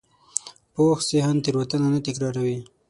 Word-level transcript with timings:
پوخ 0.73 0.97
ذهن 1.09 1.35
تېروتنه 1.43 1.87
نه 1.93 1.99
تکراروي 2.07 2.57